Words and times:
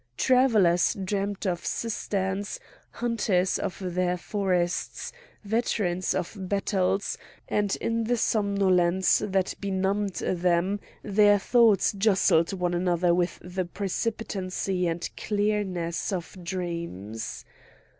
Travellers 0.17 0.95
dreamed 0.95 1.45
of 1.45 1.63
cisterns, 1.63 2.59
hunters 2.89 3.59
of 3.59 3.77
their 3.79 4.17
forests, 4.17 5.13
veterans 5.43 6.15
of 6.15 6.35
battles; 6.39 7.19
and 7.47 7.75
in 7.75 8.05
the 8.05 8.17
somnolence 8.17 9.19
that 9.23 9.53
benumbed 9.61 10.15
them 10.15 10.79
their 11.03 11.37
thoughts 11.37 11.93
jostled 11.93 12.51
one 12.51 12.73
another 12.73 13.13
with 13.13 13.37
the 13.43 13.65
precipitancy 13.65 14.87
and 14.87 15.07
clearness 15.15 16.11
of 16.11 16.35
dreams. 16.43 17.45